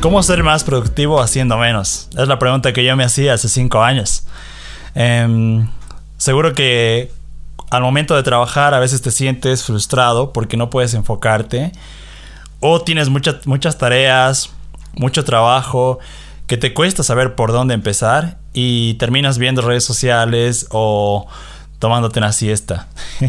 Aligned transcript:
¿Cómo 0.00 0.22
ser 0.22 0.44
más 0.44 0.62
productivo 0.62 1.20
haciendo 1.20 1.58
menos? 1.58 2.08
Es 2.16 2.28
la 2.28 2.38
pregunta 2.38 2.72
que 2.72 2.84
yo 2.84 2.94
me 2.96 3.02
hacía 3.02 3.34
hace 3.34 3.48
cinco 3.48 3.82
años. 3.82 4.24
Em, 4.94 5.68
seguro 6.16 6.54
que 6.54 7.10
al 7.70 7.82
momento 7.82 8.14
de 8.14 8.22
trabajar 8.22 8.74
a 8.74 8.78
veces 8.78 9.02
te 9.02 9.10
sientes 9.10 9.64
frustrado 9.64 10.32
porque 10.32 10.56
no 10.56 10.70
puedes 10.70 10.94
enfocarte 10.94 11.72
o 12.60 12.80
tienes 12.80 13.08
muchas 13.08 13.44
muchas 13.46 13.76
tareas, 13.76 14.50
mucho 14.94 15.24
trabajo 15.24 15.98
que 16.46 16.56
te 16.56 16.74
cuesta 16.74 17.02
saber 17.02 17.34
por 17.34 17.50
dónde 17.50 17.74
empezar 17.74 18.38
y 18.52 18.94
terminas 18.94 19.36
viendo 19.38 19.62
redes 19.62 19.84
sociales 19.84 20.68
o 20.70 21.26
tomándote 21.80 22.20
una 22.20 22.32
siesta. 22.32 22.86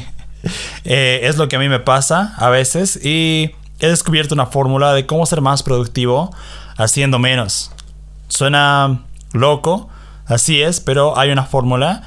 Eh, 0.85 1.19
es 1.23 1.35
lo 1.35 1.49
que 1.49 1.57
a 1.57 1.59
mí 1.59 1.67
me 1.67 1.81
pasa 1.81 2.33
a 2.37 2.47
veces 2.47 2.97
y 3.03 3.51
he 3.79 3.87
descubierto 3.87 4.33
una 4.33 4.45
fórmula 4.45 4.93
de 4.93 5.05
cómo 5.05 5.25
ser 5.25 5.41
más 5.41 5.63
productivo 5.63 6.31
haciendo 6.79 7.19
menos. 7.19 7.71
Suena 8.27 9.03
loco, 9.33 9.89
así 10.25 10.61
es, 10.61 10.79
pero 10.79 11.17
hay 11.17 11.31
una 11.31 11.43
fórmula 11.43 12.03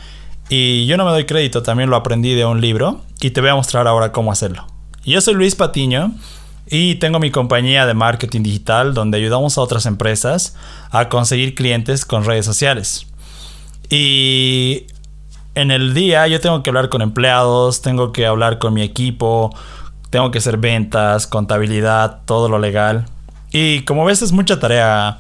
y 0.49 0.87
yo 0.87 0.97
no 0.97 1.05
me 1.05 1.11
doy 1.13 1.25
crédito, 1.25 1.63
también 1.63 1.91
lo 1.91 1.97
aprendí 1.97 2.35
de 2.35 2.45
un 2.45 2.61
libro 2.61 3.01
y 3.21 3.31
te 3.31 3.41
voy 3.41 3.51
a 3.51 3.55
mostrar 3.55 3.87
ahora 3.87 4.13
cómo 4.13 4.33
hacerlo. 4.33 4.67
Yo 5.05 5.21
soy 5.21 5.35
Luis 5.35 5.55
Patiño 5.55 6.13
y 6.67 6.97
tengo 6.97 7.19
mi 7.19 7.31
compañía 7.31 7.87
de 7.87 7.95
marketing 7.95 8.43
digital 8.43 8.95
donde 8.95 9.19
ayudamos 9.19 9.59
a 9.59 9.61
otras 9.61 9.87
empresas 9.87 10.57
a 10.91 11.09
conseguir 11.09 11.55
clientes 11.55 12.05
con 12.05 12.25
redes 12.25 12.47
sociales. 12.47 13.07
Y 13.91 14.87
en 15.55 15.71
el 15.71 15.93
día 15.93 16.27
yo 16.29 16.41
tengo 16.41 16.63
que 16.63 16.71
hablar 16.71 16.89
con 16.89 17.03
empleados, 17.03 17.83
tengo 17.83 18.13
que 18.13 18.27
hablar 18.27 18.59
con 18.59 18.73
mi 18.73 18.83
equipo, 18.83 19.55
tengo 20.11 20.31
que 20.31 20.39
hacer 20.39 20.57
ventas, 20.57 21.27
contabilidad, 21.27 22.21
todo 22.25 22.49
lo 22.49 22.59
legal. 22.59 23.07
Y 23.53 23.83
como 23.83 24.05
ves 24.05 24.23
es 24.23 24.33
mucha 24.33 24.59
tarea 24.59 25.19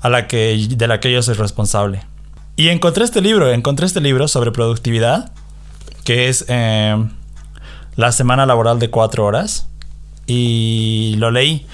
a 0.00 0.08
la 0.08 0.26
que, 0.26 0.66
de 0.68 0.88
la 0.88 1.00
que 1.00 1.12
yo 1.12 1.22
soy 1.22 1.34
responsable. 1.34 2.02
Y 2.56 2.68
encontré 2.68 3.04
este 3.04 3.20
libro, 3.20 3.50
encontré 3.50 3.86
este 3.86 4.00
libro 4.00 4.26
sobre 4.26 4.50
productividad, 4.50 5.30
que 6.04 6.28
es 6.28 6.44
eh, 6.48 6.96
La 7.96 8.12
semana 8.12 8.46
laboral 8.46 8.78
de 8.78 8.90
cuatro 8.90 9.24
horas 9.24 9.68
y 10.26 11.14
lo 11.18 11.30
leí. 11.30 11.66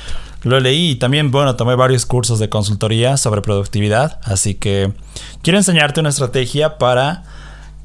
Lo 0.43 0.61
leí 0.61 0.91
y 0.91 0.97
también, 0.97 1.31
bueno, 1.31 1.57
tomé 1.57 1.75
varios 1.75 2.05
cursos 2.05 2.39
de 2.39 2.51
consultoría 2.51 3.17
sobre 3.17 3.41
productividad, 3.41 4.21
así 4.25 4.55
que 4.55 4.93
quiero 5.41 5.59
enseñarte 5.59 6.01
una 6.01 6.11
estrategia 6.11 6.77
para 6.77 7.23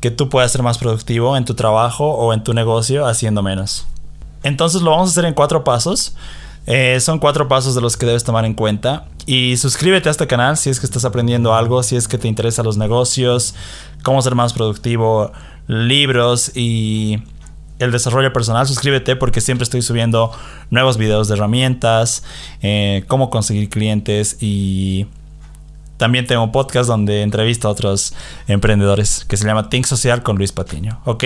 que 0.02 0.12
tú 0.12 0.28
puedas 0.28 0.52
ser 0.52 0.62
más 0.62 0.78
productivo 0.78 1.38
en 1.38 1.46
tu 1.46 1.54
trabajo 1.54 2.12
o 2.12 2.34
en 2.34 2.44
tu 2.44 2.54
negocio 2.54 3.06
haciendo 3.06 3.42
menos. 3.42 3.88
Entonces 4.44 4.82
lo 4.82 4.92
vamos 4.92 5.10
a 5.10 5.12
hacer 5.12 5.26
en 5.26 5.34
cuatro 5.34 5.64
pasos. 5.64 6.16
Eh, 6.66 7.00
son 7.00 7.20
cuatro 7.20 7.48
pasos 7.48 7.76
de 7.76 7.82
los 7.82 7.98
que 7.98 8.06
debes 8.06 8.24
tomar 8.24 8.46
en 8.46 8.54
cuenta. 8.54 9.06
Y 9.26 9.58
suscríbete 9.58 10.10
a 10.10 10.12
este 10.12 10.28
canal 10.28 10.58
si 10.58 10.70
es 10.70 10.80
que 10.80 10.86
estás 10.86 11.06
aprendiendo 11.06 11.54
algo, 11.54 11.84
si 11.84 11.96
es 11.96 12.08
que 12.08 12.18
te 12.18 12.28
interesan 12.28 12.66
los 12.66 12.78
negocios, 12.78 13.56
cómo 14.04 14.22
ser 14.22 14.36
más 14.36 14.54
productivo, 14.54 15.32
libros 15.68 16.52
y 16.56 17.22
el 17.80 17.92
desarrollo 17.92 18.34
personal, 18.34 18.68
suscríbete 18.68 19.16
porque 19.16 19.40
siempre 19.40 19.64
estoy 19.64 19.82
subiendo 19.82 20.32
nuevos 20.70 20.98
videos 20.98 21.28
de 21.28 21.36
herramientas, 21.36 22.24
eh, 22.62 23.04
cómo 23.08 23.30
conseguir 23.30 23.70
clientes 23.70 24.38
y 24.42 25.08
también 25.98 26.28
tengo 26.28 26.44
un 26.44 26.52
podcast 26.52 26.88
donde 26.88 27.22
entrevisto 27.22 27.68
a 27.68 27.72
otros 27.72 28.14
emprendedores 28.48 29.26
que 29.26 29.38
se 29.38 29.46
llama 29.46 29.70
Think 29.70 29.86
Social 29.86 30.24
con 30.24 30.38
Luis 30.38 30.52
Patiño, 30.52 31.02
¿ok? 31.06 31.24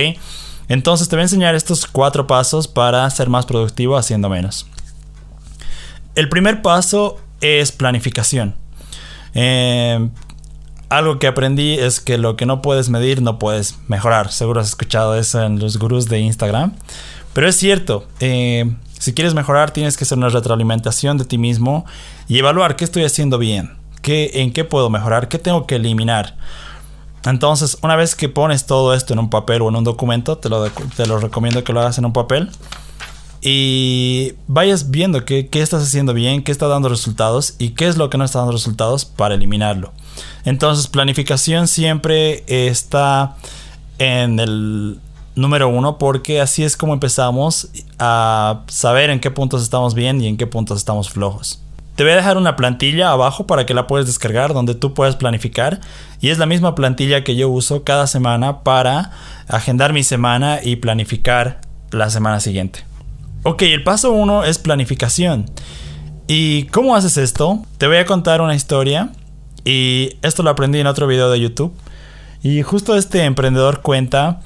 Entonces 0.68 1.10
te 1.10 1.16
voy 1.16 1.22
a 1.22 1.24
enseñar 1.24 1.56
estos 1.56 1.86
cuatro 1.86 2.28
pasos 2.28 2.68
para 2.68 3.10
ser 3.10 3.30
más 3.30 3.46
productivo 3.46 3.98
haciendo 3.98 4.30
menos. 4.30 4.68
El 6.16 6.30
primer 6.30 6.62
paso 6.62 7.20
es 7.42 7.72
planificación. 7.72 8.56
Eh, 9.34 10.10
algo 10.90 11.18
que 11.18 11.26
aprendí 11.26 11.74
es 11.74 12.00
que 12.00 12.20
lo 12.20 12.36
que 12.36 12.46
no 12.46 12.62
puedes 12.62 12.90
medir 12.90 13.22
no 13.22 13.40
puedes 13.40 13.80
mejorar. 13.88 14.32
Seguro 14.32 14.62
has 14.62 14.68
escuchado 14.68 15.16
eso 15.16 15.42
en 15.42 15.60
los 15.60 15.78
gurús 15.78 16.08
de 16.08 16.20
Instagram. 16.20 16.74
Pero 17.34 17.48
es 17.48 17.56
cierto, 17.56 18.06
eh, 18.20 18.72
si 19.00 19.14
quieres 19.14 19.34
mejorar 19.34 19.72
tienes 19.72 19.98
que 19.98 20.04
hacer 20.04 20.20
una 20.20 20.30
retroalimentación 20.30 21.18
de 21.18 21.26
ti 21.26 21.40
mismo 21.40 21.86
y 22.28 22.38
evaluar 22.38 22.76
qué 22.76 22.84
estoy 22.84 23.04
haciendo 23.06 23.40
bien, 23.40 23.72
qué, 24.04 24.30
en 24.36 24.54
qué 24.54 24.66
puedo 24.66 24.92
mejorar, 24.92 25.30
qué 25.30 25.40
tengo 25.40 25.66
que 25.66 25.78
eliminar. 25.78 26.36
Entonces, 27.26 27.78
una 27.82 27.96
vez 27.96 28.16
que 28.16 28.30
pones 28.30 28.68
todo 28.68 28.94
esto 28.94 29.14
en 29.14 29.20
un 29.20 29.30
papel 29.32 29.64
o 29.64 29.70
en 29.70 29.78
un 29.78 29.84
documento, 29.84 30.38
te 30.38 30.50
lo, 30.50 30.70
te 30.70 31.08
lo 31.08 31.20
recomiendo 31.20 31.64
que 31.64 31.74
lo 31.74 31.80
hagas 31.80 31.98
en 31.98 32.06
un 32.06 32.14
papel 32.14 32.52
y 33.44 34.34
vayas 34.48 34.90
viendo 34.90 35.26
qué, 35.26 35.48
qué 35.48 35.62
estás 35.62 35.84
haciendo 35.84 36.14
bien, 36.14 36.44
qué 36.44 36.52
está 36.52 36.68
dando 36.68 36.88
resultados 36.88 37.56
y 37.60 37.72
qué 37.72 37.88
es 37.88 37.98
lo 37.98 38.10
que 38.10 38.18
no 38.18 38.24
está 38.24 38.40
dando 38.40 38.54
resultados 38.54 39.04
para 39.04 39.36
eliminarlo. 39.36 39.92
Entonces, 40.46 40.88
planificación 40.88 41.68
siempre 41.68 42.44
está 42.48 43.36
en 44.00 44.40
el 44.40 45.00
número 45.36 45.68
uno 45.68 45.98
porque 45.98 46.40
así 46.40 46.64
es 46.64 46.78
como 46.78 46.94
empezamos 46.94 47.70
a 48.00 48.62
saber 48.68 49.10
en 49.10 49.20
qué 49.20 49.30
puntos 49.30 49.62
estamos 49.62 49.94
bien 49.94 50.22
y 50.22 50.28
en 50.28 50.38
qué 50.38 50.48
puntos 50.48 50.78
estamos 50.78 51.10
flojos. 51.10 51.60
Te 51.96 52.04
voy 52.04 52.14
a 52.14 52.16
dejar 52.16 52.38
una 52.38 52.56
plantilla 52.56 53.12
abajo 53.12 53.46
para 53.46 53.66
que 53.66 53.74
la 53.74 53.88
puedas 53.88 54.08
descargar 54.08 54.54
donde 54.54 54.74
tú 54.74 54.94
puedes 54.94 55.16
planificar 55.16 55.82
y 56.22 56.30
es 56.30 56.40
la 56.40 56.46
misma 56.46 56.76
plantilla 56.76 57.24
que 57.24 57.36
yo 57.36 57.50
uso 57.50 57.84
cada 57.84 58.08
semana 58.08 58.64
para 58.64 59.12
agendar 59.48 59.94
mi 59.94 60.04
semana 60.04 60.60
y 60.64 60.78
planificar 60.78 61.62
la 61.92 62.10
semana 62.10 62.40
siguiente. 62.40 62.93
Ok, 63.46 63.64
el 63.64 63.84
paso 63.84 64.14
uno 64.14 64.46
es 64.46 64.58
planificación. 64.58 65.52
¿Y 66.28 66.64
cómo 66.68 66.96
haces 66.96 67.18
esto? 67.18 67.62
Te 67.78 67.88
voy 67.88 67.98
a 67.98 68.06
contar 68.06 68.40
una 68.40 68.56
historia 68.56 69.12
y 69.66 70.18
esto 70.22 70.44
lo 70.44 70.50
aprendí 70.50 70.80
en 70.80 70.88
otro 70.88 71.08
video 71.08 71.30
de 71.30 71.42
YouTube. 71.42 71.74
Y 72.42 72.62
justo 72.62 72.96
este 72.96 73.26
emprendedor 73.26 73.82
cuenta 73.82 74.40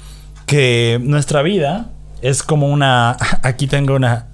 que 0.46 0.98
nuestra 1.00 1.42
vida 1.42 1.90
es 2.22 2.42
como 2.42 2.66
una... 2.66 3.16
Aquí 3.44 3.68
tengo 3.68 3.94
una... 3.94 4.26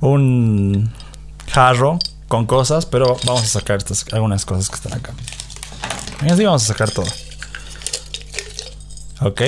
Un 0.00 0.92
jarro 1.52 2.00
con 2.26 2.46
cosas, 2.46 2.86
pero 2.86 3.16
vamos 3.24 3.44
a 3.44 3.46
sacar 3.46 3.78
algunas 4.10 4.44
cosas 4.44 4.68
que 4.68 4.74
están 4.74 4.94
acá. 4.94 5.12
Así 6.28 6.44
vamos 6.44 6.64
a 6.64 6.66
sacar 6.66 6.90
todo. 6.90 7.06
Ok. 9.20 9.42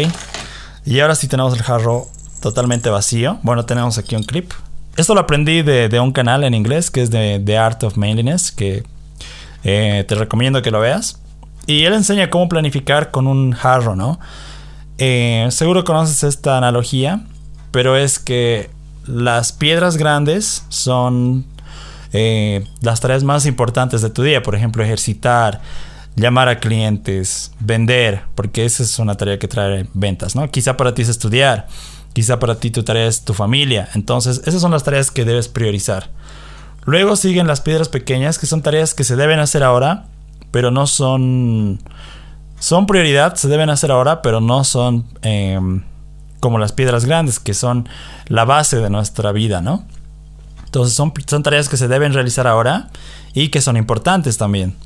Y 0.84 1.00
ahora 1.00 1.16
sí 1.16 1.26
tenemos 1.26 1.54
el 1.54 1.62
jarro 1.62 2.13
totalmente 2.44 2.90
vacío. 2.90 3.38
Bueno, 3.42 3.64
tenemos 3.64 3.96
aquí 3.96 4.14
un 4.14 4.22
clip. 4.22 4.52
Esto 4.98 5.14
lo 5.14 5.22
aprendí 5.22 5.62
de, 5.62 5.98
un 5.98 6.12
canal 6.12 6.44
en 6.44 6.52
inglés 6.52 6.90
que 6.90 7.00
es 7.00 7.10
de 7.10 7.40
The 7.42 7.56
Art 7.56 7.82
of 7.84 7.96
Manliness, 7.96 8.52
que 8.52 8.84
eh, 9.64 10.04
te 10.06 10.14
recomiendo 10.14 10.60
que 10.60 10.70
lo 10.70 10.78
veas. 10.78 11.18
Y 11.66 11.84
él 11.84 11.94
enseña 11.94 12.28
cómo 12.28 12.50
planificar 12.50 13.10
con 13.10 13.26
un 13.26 13.52
jarro, 13.52 13.96
¿no? 13.96 14.20
Eh, 14.98 15.48
seguro 15.52 15.84
conoces 15.84 16.22
esta 16.22 16.58
analogía, 16.58 17.24
pero 17.70 17.96
es 17.96 18.18
que 18.18 18.68
las 19.06 19.52
piedras 19.52 19.96
grandes 19.96 20.66
son 20.68 21.46
eh, 22.12 22.66
las 22.82 23.00
tareas 23.00 23.24
más 23.24 23.46
importantes 23.46 24.02
de 24.02 24.10
tu 24.10 24.22
día. 24.22 24.42
Por 24.42 24.54
ejemplo, 24.54 24.84
ejercitar, 24.84 25.62
llamar 26.14 26.50
a 26.50 26.60
clientes, 26.60 27.52
vender, 27.58 28.24
porque 28.34 28.66
esa 28.66 28.82
es 28.82 28.98
una 28.98 29.16
tarea 29.16 29.38
que 29.38 29.48
trae 29.48 29.86
ventas, 29.94 30.36
¿no? 30.36 30.50
Quizá 30.50 30.76
para 30.76 30.92
ti 30.92 31.00
es 31.00 31.08
estudiar, 31.08 31.68
quizá 32.14 32.38
para 32.38 32.54
ti 32.54 32.70
tu 32.70 32.82
tarea 32.82 33.06
es 33.06 33.24
tu 33.24 33.34
familia. 33.34 33.90
Entonces, 33.94 34.40
esas 34.46 34.62
son 34.62 34.70
las 34.70 34.84
tareas 34.84 35.10
que 35.10 35.26
debes 35.26 35.48
priorizar. 35.48 36.08
Luego 36.86 37.16
siguen 37.16 37.46
las 37.46 37.60
piedras 37.60 37.88
pequeñas, 37.88 38.38
que 38.38 38.46
son 38.46 38.62
tareas 38.62 38.94
que 38.94 39.04
se 39.04 39.16
deben 39.16 39.40
hacer 39.40 39.62
ahora, 39.62 40.06
pero 40.50 40.70
no 40.70 40.86
son... 40.86 41.80
Son 42.60 42.86
prioridad, 42.86 43.34
se 43.34 43.48
deben 43.48 43.68
hacer 43.68 43.90
ahora, 43.90 44.22
pero 44.22 44.40
no 44.40 44.64
son 44.64 45.04
em, 45.20 45.82
como 46.40 46.58
las 46.58 46.72
piedras 46.72 47.04
grandes, 47.04 47.38
que 47.38 47.52
son 47.52 47.88
la 48.28 48.46
base 48.46 48.78
de 48.78 48.88
nuestra 48.88 49.32
vida, 49.32 49.60
¿no? 49.60 49.84
Entonces 50.64 50.94
son, 50.94 51.12
son 51.26 51.42
tareas 51.42 51.68
que 51.68 51.76
se 51.76 51.88
deben 51.88 52.14
realizar 52.14 52.46
ahora 52.46 52.88
y 53.34 53.48
que 53.48 53.60
son 53.60 53.76
importantes 53.76 54.38
también. 54.38 54.76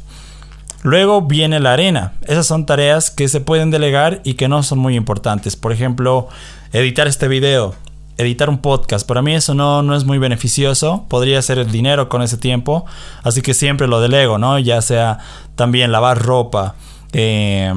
Luego 0.82 1.22
viene 1.22 1.60
la 1.60 1.72
arena. 1.72 2.12
Esas 2.22 2.46
son 2.46 2.66
tareas 2.66 3.10
que 3.10 3.28
se 3.28 3.40
pueden 3.40 3.70
delegar 3.70 4.20
y 4.24 4.34
que 4.34 4.48
no 4.48 4.62
son 4.62 4.78
muy 4.78 4.96
importantes. 4.96 5.56
Por 5.56 5.72
ejemplo, 5.72 6.28
editar 6.72 7.08
este 7.08 7.28
video 7.28 7.74
editar 8.18 8.50
un 8.50 8.58
podcast. 8.58 9.06
Para 9.06 9.22
mí 9.22 9.34
eso 9.34 9.54
no, 9.54 9.82
no 9.82 9.94
es 9.94 10.04
muy 10.04 10.18
beneficioso. 10.18 11.06
Podría 11.08 11.38
hacer 11.38 11.58
el 11.58 11.70
dinero 11.70 12.08
con 12.08 12.20
ese 12.20 12.36
tiempo. 12.36 12.84
Así 13.22 13.40
que 13.40 13.54
siempre 13.54 13.86
lo 13.86 14.00
delego, 14.00 14.36
¿no? 14.38 14.58
Ya 14.58 14.82
sea 14.82 15.18
también 15.54 15.92
lavar 15.92 16.20
ropa. 16.20 16.74
Eh, 17.12 17.72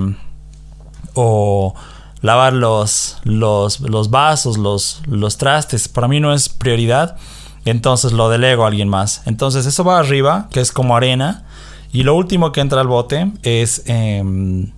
o 1.13 1.73
lavar 2.21 2.53
los, 2.53 3.17
los, 3.23 3.79
los 3.81 4.09
vasos, 4.09 4.57
los, 4.57 5.01
los 5.05 5.37
trastes. 5.37 5.87
Para 5.87 6.07
mí 6.07 6.19
no 6.19 6.33
es 6.33 6.49
prioridad. 6.49 7.17
Entonces 7.63 8.11
lo 8.11 8.29
delego 8.29 8.63
a 8.63 8.67
alguien 8.67 8.89
más. 8.89 9.21
Entonces 9.25 9.67
eso 9.67 9.83
va 9.83 9.99
arriba, 9.99 10.49
que 10.51 10.59
es 10.59 10.71
como 10.71 10.97
arena. 10.97 11.45
Y 11.93 12.03
lo 12.03 12.15
último 12.15 12.51
que 12.51 12.61
entra 12.61 12.81
al 12.81 12.87
bote 12.87 13.31
es 13.43 13.83
em, 13.85 14.71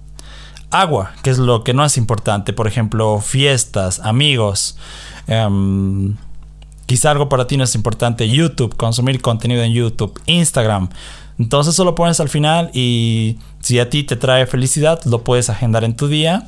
agua, 0.71 1.11
que 1.21 1.29
es 1.29 1.37
lo 1.37 1.63
que 1.63 1.73
no 1.73 1.85
es 1.85 1.97
importante. 1.97 2.53
Por 2.53 2.67
ejemplo, 2.67 3.19
fiestas, 3.19 3.99
amigos. 3.99 4.77
Em, 5.27 6.15
quizá 6.85 7.11
algo 7.11 7.29
para 7.29 7.47
ti 7.47 7.57
no 7.57 7.63
es 7.63 7.75
importante. 7.75 8.27
YouTube, 8.29 8.75
consumir 8.75 9.21
contenido 9.21 9.61
en 9.63 9.73
YouTube. 9.73 10.19
Instagram. 10.25 10.89
Entonces 11.39 11.75
solo 11.75 11.95
pones 11.95 12.19
al 12.19 12.29
final 12.29 12.69
y 12.73 13.37
si 13.59 13.79
a 13.79 13.89
ti 13.89 14.03
te 14.03 14.15
trae 14.15 14.45
felicidad, 14.45 14.99
lo 15.05 15.23
puedes 15.23 15.49
agendar 15.49 15.83
en 15.83 15.95
tu 15.95 16.07
día. 16.07 16.47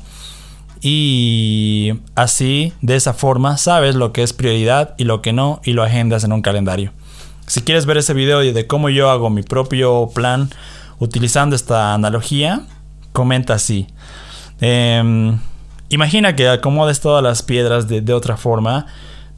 Y 0.82 1.94
así, 2.14 2.72
de 2.82 2.96
esa 2.96 3.14
forma, 3.14 3.56
sabes 3.56 3.94
lo 3.94 4.12
que 4.12 4.22
es 4.22 4.32
prioridad 4.32 4.94
y 4.98 5.04
lo 5.04 5.22
que 5.22 5.32
no 5.32 5.60
y 5.64 5.72
lo 5.72 5.82
agendas 5.82 6.24
en 6.24 6.32
un 6.32 6.42
calendario. 6.42 6.92
Si 7.46 7.62
quieres 7.62 7.86
ver 7.86 7.98
ese 7.98 8.12
video 8.12 8.40
de 8.40 8.66
cómo 8.66 8.88
yo 8.88 9.10
hago 9.10 9.30
mi 9.30 9.42
propio 9.42 10.10
plan 10.14 10.50
utilizando 10.98 11.54
esta 11.54 11.94
analogía, 11.94 12.62
comenta 13.12 13.54
así. 13.54 13.86
Em, 14.60 15.38
imagina 15.88 16.34
que 16.34 16.48
acomodes 16.48 17.00
todas 17.00 17.22
las 17.22 17.42
piedras 17.42 17.86
de, 17.88 18.12
otra 18.12 18.36
forma, 18.36 18.86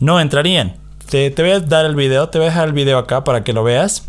no 0.01 0.21
entrarían. 0.21 0.77
Te, 1.11 1.31
te 1.31 1.43
voy 1.43 1.53
a 1.53 1.61
dar 1.61 1.85
el 1.85 1.97
video, 1.97 2.29
te 2.29 2.39
voy 2.39 2.47
a 2.47 2.51
dejar 2.51 2.69
el 2.69 2.75
video 2.75 2.99
acá 2.99 3.25
para 3.25 3.45
que 3.45 3.53
lo 3.53 3.63
veas 3.63 4.09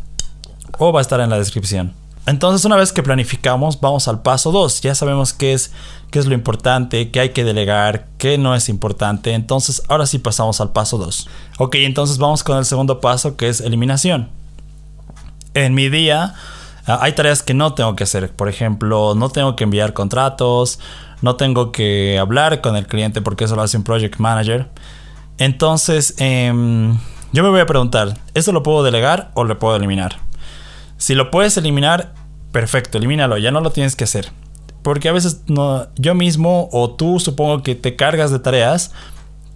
o 0.78 0.94
va 0.94 1.00
a 1.00 1.02
estar 1.02 1.20
en 1.20 1.30
la 1.30 1.38
descripción. 1.38 1.94
Entonces, 2.26 2.64
una 2.66 2.76
vez 2.76 2.94
que 2.94 3.02
planificamos, 3.02 3.80
vamos 3.82 4.08
al 4.08 4.22
paso 4.22 4.52
2. 4.52 4.82
Ya 4.82 4.94
sabemos 4.94 5.34
qué 5.34 5.54
es, 5.54 5.72
qué 6.12 6.20
es 6.20 6.28
lo 6.28 6.36
importante, 6.36 7.10
qué 7.12 7.22
hay 7.22 7.30
que 7.30 7.44
delegar, 7.44 8.08
qué 8.18 8.38
no 8.38 8.54
es 8.54 8.70
importante. 8.70 9.34
Entonces, 9.34 9.82
ahora 9.88 10.06
sí 10.06 10.20
pasamos 10.20 10.62
al 10.62 10.72
paso 10.72 10.98
2. 10.98 11.28
Ok, 11.58 11.76
entonces 11.76 12.18
vamos 12.18 12.44
con 12.44 12.58
el 12.58 12.66
segundo 12.66 13.02
paso 13.02 13.36
que 13.36 13.50
es 13.50 13.62
eliminación. 13.62 14.30
En 15.56 15.74
mi 15.74 15.90
día 15.90 16.36
ah, 16.86 17.00
hay 17.02 17.14
tareas 17.14 17.42
que 17.42 17.54
no 17.54 17.74
tengo 17.74 17.96
que 17.96 18.04
hacer. 18.04 18.32
Por 18.36 18.48
ejemplo, 18.48 19.16
no 19.16 19.30
tengo 19.30 19.56
que 19.56 19.64
enviar 19.64 19.94
contratos, 19.94 20.80
no 21.22 21.36
tengo 21.36 21.72
que 21.72 22.18
hablar 22.20 22.62
con 22.62 22.76
el 22.76 22.86
cliente 22.86 23.22
porque 23.22 23.46
eso 23.46 23.56
lo 23.56 23.64
hace 23.64 23.78
un 23.78 23.84
project 23.84 24.20
manager. 24.20 24.70
Entonces, 25.40 26.14
em, 26.18 26.98
yo 27.32 27.44
me 27.44 27.50
voy 27.50 27.62
a 27.62 27.66
preguntar, 27.66 28.18
¿esto 28.34 28.52
lo 28.52 28.62
puedo 28.62 28.84
delegar 28.84 29.32
o 29.34 29.44
lo 29.46 29.58
puedo 29.58 29.76
eliminar? 29.76 30.29
Si 31.00 31.16
lo 31.16 31.32
puedes 31.32 31.58
eliminar, 31.58 32.14
perfecto, 32.52 32.98
elimínalo, 32.98 33.38
ya 33.38 33.52
no 33.52 33.62
lo 33.62 33.72
tienes 33.72 33.96
que 33.96 34.04
hacer. 34.04 34.32
Porque 34.84 35.10
a 35.10 35.14
veces 35.14 35.42
yo 35.96 36.14
mismo 36.14 36.70
o 36.72 36.92
tú 36.92 37.20
supongo 37.20 37.64
que 37.64 37.74
te 37.74 37.96
cargas 37.96 38.32
de 38.32 38.40
tareas 38.40 38.92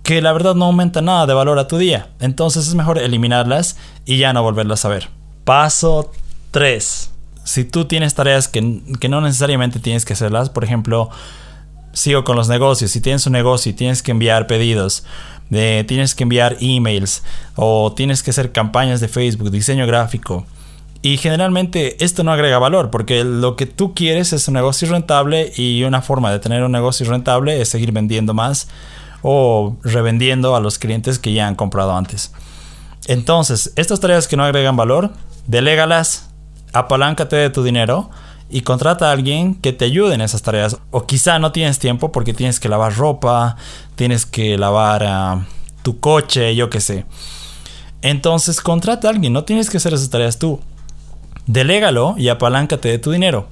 que 0.03 0.21
la 0.21 0.33
verdad 0.33 0.55
no 0.55 0.65
aumenta 0.65 1.01
nada 1.01 1.25
de 1.25 1.33
valor 1.33 1.59
a 1.59 1.67
tu 1.67 1.77
día. 1.77 2.09
Entonces 2.19 2.67
es 2.67 2.75
mejor 2.75 2.97
eliminarlas 2.97 3.77
y 4.05 4.17
ya 4.17 4.33
no 4.33 4.41
volverlas 4.41 4.85
a 4.85 4.89
ver. 4.89 5.09
Paso 5.43 6.11
3. 6.51 7.11
Si 7.43 7.65
tú 7.65 7.85
tienes 7.85 8.15
tareas 8.15 8.47
que, 8.47 8.81
que 8.99 9.09
no 9.09 9.21
necesariamente 9.21 9.79
tienes 9.79 10.05
que 10.05 10.13
hacerlas, 10.13 10.49
por 10.49 10.63
ejemplo, 10.63 11.09
sigo 11.93 12.23
con 12.23 12.35
los 12.35 12.49
negocios. 12.49 12.91
Si 12.91 13.01
tienes 13.01 13.25
un 13.27 13.33
negocio 13.33 13.69
y 13.69 13.73
tienes 13.73 14.01
que 14.01 14.11
enviar 14.11 14.47
pedidos, 14.47 15.03
de, 15.49 15.83
tienes 15.87 16.15
que 16.15 16.23
enviar 16.23 16.57
emails 16.61 17.23
o 17.55 17.93
tienes 17.93 18.23
que 18.23 18.31
hacer 18.31 18.51
campañas 18.51 18.99
de 19.01 19.07
Facebook, 19.07 19.51
diseño 19.51 19.85
gráfico, 19.85 20.45
y 21.03 21.17
generalmente 21.17 22.01
esto 22.03 22.23
no 22.23 22.31
agrega 22.31 22.59
valor 22.59 22.89
porque 22.89 23.25
lo 23.25 23.57
que 23.57 23.65
tú 23.65 23.93
quieres 23.93 24.31
es 24.31 24.47
un 24.47 24.53
negocio 24.53 24.89
rentable 24.89 25.51
y 25.57 25.83
una 25.83 26.01
forma 26.01 26.31
de 26.31 26.39
tener 26.39 26.63
un 26.63 26.71
negocio 26.71 27.05
rentable 27.05 27.61
es 27.61 27.67
seguir 27.67 27.91
vendiendo 27.91 28.33
más 28.33 28.69
o 29.21 29.75
revendiendo 29.83 30.55
a 30.55 30.61
los 30.61 30.79
clientes 30.79 31.19
que 31.19 31.33
ya 31.33 31.45
han 31.45 31.55
comprado 31.55 31.93
antes. 31.93 32.31
Entonces, 33.05 33.73
estas 33.75 33.99
tareas 33.99 34.29
que 34.29 34.37
no 34.37 34.45
agregan 34.45 34.77
valor, 34.77 35.11
delégalas, 35.45 36.29
apaláncate 36.71 37.35
de 37.35 37.49
tu 37.49 37.63
dinero 37.63 38.09
y 38.49 38.61
contrata 38.61 39.09
a 39.09 39.11
alguien 39.11 39.55
que 39.55 39.73
te 39.73 39.83
ayude 39.83 40.15
en 40.15 40.21
esas 40.21 40.41
tareas. 40.41 40.77
O 40.91 41.05
quizá 41.05 41.37
no 41.37 41.51
tienes 41.51 41.79
tiempo 41.79 42.13
porque 42.13 42.33
tienes 42.33 42.61
que 42.61 42.69
lavar 42.69 42.95
ropa, 42.95 43.57
tienes 43.95 44.25
que 44.25 44.57
lavar 44.57 45.03
ah, 45.05 45.47
tu 45.81 45.99
coche, 45.99 46.55
yo 46.55 46.69
qué 46.69 46.79
sé. 46.79 47.05
Entonces, 48.01 48.61
contrata 48.61 49.09
a 49.09 49.11
alguien, 49.11 49.33
no 49.33 49.43
tienes 49.43 49.69
que 49.69 49.75
hacer 49.75 49.93
esas 49.93 50.09
tareas 50.09 50.39
tú. 50.39 50.61
Delégalo 51.47 52.15
y 52.17 52.29
apaláncate 52.29 52.89
de 52.89 52.99
tu 52.99 53.11
dinero. 53.11 53.47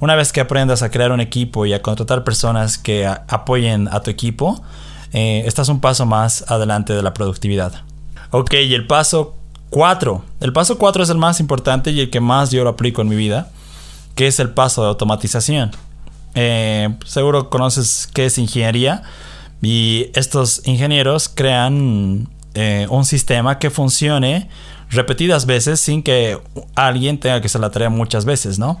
Una 0.00 0.14
vez 0.14 0.32
que 0.32 0.40
aprendas 0.40 0.82
a 0.82 0.90
crear 0.90 1.12
un 1.12 1.20
equipo 1.20 1.66
y 1.66 1.72
a 1.72 1.82
contratar 1.82 2.24
personas 2.24 2.78
que 2.78 3.06
apoyen 3.06 3.88
a 3.88 4.00
tu 4.00 4.10
equipo, 4.10 4.62
eh, 5.12 5.42
estás 5.46 5.68
un 5.68 5.80
paso 5.80 6.06
más 6.06 6.44
adelante 6.48 6.92
de 6.92 7.02
la 7.02 7.14
productividad. 7.14 7.72
Ok, 8.30 8.54
y 8.54 8.74
el 8.74 8.86
paso 8.86 9.34
4. 9.70 10.22
El 10.40 10.52
paso 10.52 10.78
4 10.78 11.02
es 11.02 11.10
el 11.10 11.18
más 11.18 11.40
importante 11.40 11.90
y 11.90 12.00
el 12.00 12.10
que 12.10 12.20
más 12.20 12.50
yo 12.50 12.62
lo 12.64 12.70
aplico 12.70 13.02
en 13.02 13.08
mi 13.08 13.16
vida, 13.16 13.50
que 14.14 14.26
es 14.26 14.38
el 14.38 14.50
paso 14.50 14.82
de 14.82 14.88
automatización. 14.88 15.72
Eh, 16.34 16.90
seguro 17.04 17.50
conoces 17.50 18.08
qué 18.12 18.26
es 18.26 18.38
ingeniería 18.38 19.02
y 19.62 20.10
estos 20.14 20.62
ingenieros 20.66 21.28
crean 21.28 22.28
eh, 22.54 22.86
un 22.90 23.04
sistema 23.04 23.58
que 23.58 23.70
funcione 23.70 24.48
repetidas 24.90 25.46
veces 25.46 25.80
sin 25.80 26.02
que 26.02 26.38
alguien 26.74 27.18
tenga 27.18 27.40
que 27.40 27.46
hacer 27.46 27.60
la 27.60 27.70
tarea 27.70 27.90
muchas 27.90 28.24
veces, 28.24 28.58
¿no? 28.58 28.80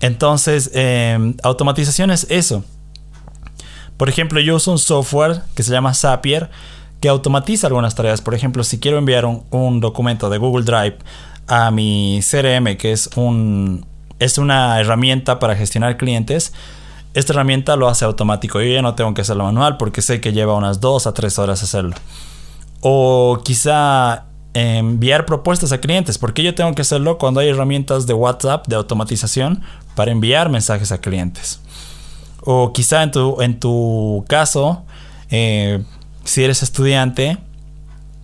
Entonces, 0.00 0.70
em, 0.74 1.36
automatización 1.42 2.10
es 2.10 2.26
eso. 2.30 2.64
Por 3.96 4.08
ejemplo, 4.08 4.40
yo 4.40 4.56
uso 4.56 4.72
un 4.72 4.78
software 4.78 5.40
que 5.54 5.62
se 5.62 5.72
llama 5.72 5.94
Zapier 5.94 6.50
que 7.00 7.08
automatiza 7.08 7.66
algunas 7.66 7.94
tareas. 7.94 8.20
Por 8.20 8.34
ejemplo, 8.34 8.62
si 8.64 8.78
quiero 8.78 8.98
enviar 8.98 9.24
un, 9.24 9.80
documento 9.80 10.30
de 10.30 10.38
Google 10.38 10.64
Drive 10.64 10.98
a 11.46 11.70
mi 11.70 12.20
CRM, 12.22 12.76
que 12.76 12.92
es, 12.92 13.10
un, 13.16 13.86
es 14.18 14.38
una 14.38 14.80
herramienta 14.80 15.38
para 15.38 15.56
gestionar 15.56 15.96
clientes, 15.96 16.52
esta 17.14 17.32
herramienta 17.32 17.76
lo 17.76 17.88
hace 17.88 18.04
automático. 18.04 18.60
Yo 18.60 18.72
ya 18.72 18.82
no 18.82 18.94
tengo 18.94 19.14
que 19.14 19.22
hacerlo 19.22 19.44
manual 19.44 19.78
porque 19.78 20.02
sé 20.02 20.20
que 20.20 20.32
lleva 20.32 20.54
unas 20.54 20.80
2 20.80 21.06
a 21.06 21.14
3 21.14 21.38
horas 21.38 21.62
hacerlo. 21.62 21.96
O 22.82 23.40
quizá 23.42 24.24
enviar 24.56 25.26
propuestas 25.26 25.72
a 25.72 25.78
clientes. 25.78 26.18
porque 26.18 26.42
yo 26.42 26.54
tengo 26.54 26.74
que 26.74 26.82
hacerlo 26.82 27.18
cuando 27.18 27.40
hay 27.40 27.48
herramientas 27.48 28.06
de 28.06 28.14
WhatsApp 28.14 28.66
de 28.68 28.76
automatización 28.76 29.62
para 29.94 30.10
enviar 30.10 30.48
mensajes 30.48 30.92
a 30.92 31.00
clientes? 31.00 31.60
O 32.40 32.72
quizá 32.72 33.02
en 33.02 33.10
tu, 33.10 33.40
en 33.42 33.58
tu 33.60 34.24
caso, 34.28 34.84
eh, 35.30 35.82
si 36.24 36.44
eres 36.44 36.62
estudiante, 36.62 37.38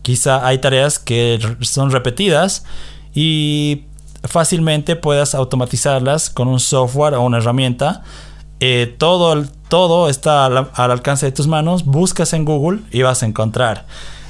quizá 0.03 0.47
hay 0.47 0.59
tareas 0.59 0.99
que 0.99 1.39
son 1.61 1.91
repetidas 1.91 2.65
y 3.15 3.85
fácilmente 4.25 4.97
puedas 4.97 5.35
automatizarlas 5.35 6.31
con 6.31 6.49
un 6.49 6.61
software 6.61 7.15
o 7.15 7.23
una 7.23 7.39
herramienta. 7.39 8.03
Eh, 8.61 8.95
todo, 8.97 9.45
todo 9.69 10.09
está 10.09 10.47
al, 10.47 10.71
alcance 10.73 11.27
de 11.27 11.33
tus 11.33 11.49
manos. 11.49 11.85
Buscas 11.85 12.33
en 12.33 12.45
Google 12.45 12.81
y 12.91 13.03
vas 13.03 13.23
a 13.23 13.27
encontrar 13.27 13.87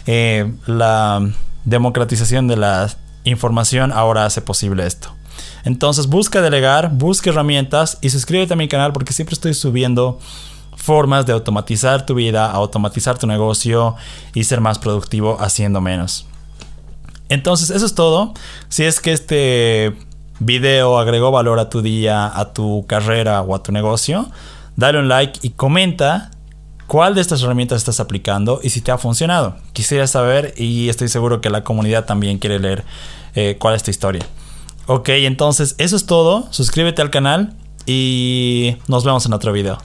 eh, 0.06 0.50
la 0.66 1.30
democratización 1.64 2.48
de 2.48 2.56
la 2.56 2.90
información 3.24 3.92
ahora 3.92 4.26
hace 4.26 4.42
posible 4.42 4.86
esto. 4.86 5.12
Entonces 5.64 6.08
busca 6.08 6.42
delegar, 6.42 6.90
busca 6.92 7.30
herramientas 7.30 7.98
y 8.00 8.10
suscríbete 8.10 8.54
a 8.54 8.56
mi 8.56 8.68
canal 8.68 8.92
porque 8.92 9.12
siempre 9.12 9.34
estoy 9.34 9.54
subiendo 9.54 10.18
formas 10.76 11.26
de 11.26 11.32
automatizar 11.32 12.04
tu 12.04 12.14
vida, 12.14 12.50
automatizar 12.50 13.18
tu 13.18 13.26
negocio 13.26 13.94
y 14.34 14.44
ser 14.44 14.60
más 14.60 14.78
productivo 14.78 15.36
haciendo 15.40 15.80
menos. 15.80 16.26
Entonces 17.28 17.70
eso 17.70 17.86
es 17.86 17.94
todo. 17.94 18.34
Si 18.68 18.84
es 18.84 19.00
que 19.00 19.12
este 19.12 19.96
video 20.40 20.98
agregó 20.98 21.30
valor 21.30 21.60
a 21.60 21.70
tu 21.70 21.82
día, 21.82 22.26
a 22.26 22.52
tu 22.52 22.84
carrera 22.88 23.42
o 23.42 23.54
a 23.54 23.62
tu 23.62 23.70
negocio, 23.70 24.28
dale 24.76 24.98
un 24.98 25.08
like 25.08 25.38
y 25.42 25.50
comenta 25.50 26.31
cuál 26.92 27.14
de 27.14 27.22
estas 27.22 27.42
herramientas 27.42 27.78
estás 27.78 28.00
aplicando 28.00 28.60
y 28.62 28.68
si 28.68 28.82
te 28.82 28.90
ha 28.90 28.98
funcionado. 28.98 29.56
Quisiera 29.72 30.06
saber 30.06 30.52
y 30.58 30.90
estoy 30.90 31.08
seguro 31.08 31.40
que 31.40 31.48
la 31.48 31.64
comunidad 31.64 32.04
también 32.04 32.36
quiere 32.36 32.58
leer 32.58 32.84
eh, 33.34 33.56
cuál 33.58 33.74
es 33.74 33.82
tu 33.82 33.90
historia. 33.90 34.26
Ok, 34.86 35.08
entonces 35.08 35.74
eso 35.78 35.96
es 35.96 36.04
todo. 36.04 36.48
Suscríbete 36.50 37.00
al 37.00 37.08
canal 37.08 37.54
y 37.86 38.76
nos 38.88 39.04
vemos 39.06 39.24
en 39.24 39.32
otro 39.32 39.54
video. 39.54 39.78